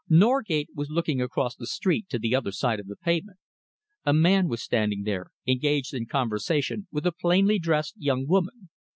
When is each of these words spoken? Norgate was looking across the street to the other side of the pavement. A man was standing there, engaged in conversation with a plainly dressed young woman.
Norgate 0.09 0.69
was 0.73 0.89
looking 0.89 1.21
across 1.21 1.55
the 1.55 1.67
street 1.67 2.09
to 2.09 2.17
the 2.17 2.33
other 2.33 2.51
side 2.51 2.79
of 2.79 2.87
the 2.87 2.95
pavement. 2.95 3.37
A 4.03 4.11
man 4.13 4.47
was 4.47 4.63
standing 4.63 5.03
there, 5.03 5.27
engaged 5.45 5.93
in 5.93 6.07
conversation 6.07 6.87
with 6.89 7.05
a 7.05 7.11
plainly 7.11 7.59
dressed 7.59 7.93
young 7.99 8.25
woman. 8.25 8.69